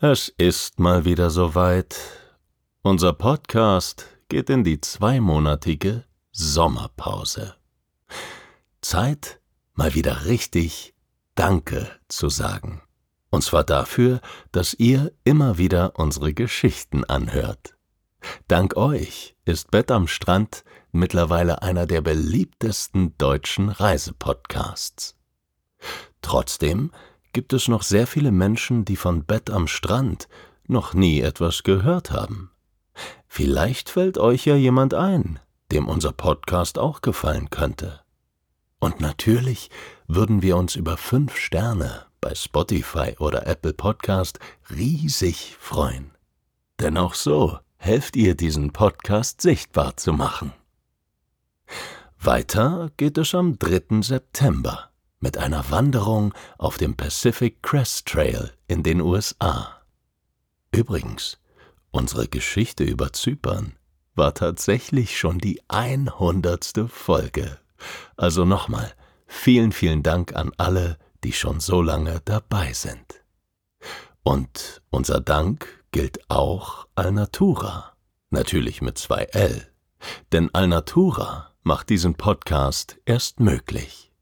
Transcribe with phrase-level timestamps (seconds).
[0.00, 1.96] Es ist mal wieder soweit.
[2.82, 7.54] Unser Podcast geht in die zweimonatige Sommerpause.
[8.82, 9.40] Zeit,
[9.72, 10.94] mal wieder richtig
[11.34, 12.82] Danke zu sagen.
[13.30, 14.20] Und zwar dafür,
[14.52, 17.76] dass ihr immer wieder unsere Geschichten anhört.
[18.48, 20.62] Dank euch ist Bett am Strand
[20.92, 25.16] mittlerweile einer der beliebtesten deutschen Reisepodcasts.
[26.20, 26.92] Trotzdem
[27.32, 30.28] gibt es noch sehr viele Menschen, die von Bett am Strand
[30.66, 32.50] noch nie etwas gehört haben.
[33.26, 35.38] Vielleicht fällt euch ja jemand ein,
[35.72, 38.00] dem unser Podcast auch gefallen könnte.
[38.78, 39.70] Und natürlich
[40.06, 44.38] würden wir uns über fünf Sterne bei Spotify oder Apple Podcast
[44.70, 46.12] riesig freuen.
[46.80, 50.52] Denn auch so helft ihr diesen Podcast sichtbar zu machen.
[52.18, 54.02] Weiter geht es am 3.
[54.02, 54.89] September
[55.20, 59.82] mit einer Wanderung auf dem Pacific Crest Trail in den USA.
[60.72, 61.38] Übrigens,
[61.90, 63.76] unsere Geschichte über Zypern
[64.14, 67.58] war tatsächlich schon die einhundertste Folge.
[68.16, 68.92] Also nochmal,
[69.26, 73.22] vielen, vielen Dank an alle, die schon so lange dabei sind.
[74.22, 77.94] Und unser Dank gilt auch Alnatura,
[78.30, 79.70] natürlich mit zwei L,
[80.32, 84.12] denn Alnatura macht diesen Podcast erst möglich.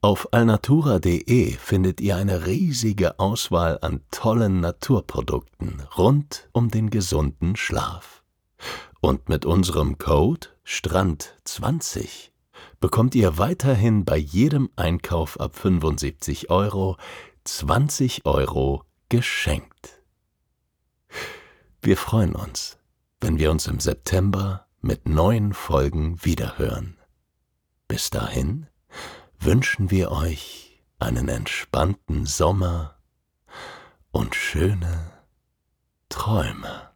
[0.00, 8.22] Auf alnatura.de findet ihr eine riesige Auswahl an tollen Naturprodukten rund um den gesunden Schlaf.
[9.00, 12.30] Und mit unserem Code STRAND20
[12.78, 16.96] bekommt ihr weiterhin bei jedem Einkauf ab 75 Euro
[17.42, 20.00] 20 Euro geschenkt.
[21.82, 22.78] Wir freuen uns,
[23.20, 26.98] wenn wir uns im September mit neuen Folgen wiederhören.
[27.88, 28.68] Bis dahin
[29.48, 32.98] wünschen wir euch einen entspannten Sommer
[34.10, 35.10] und schöne
[36.10, 36.87] Träume.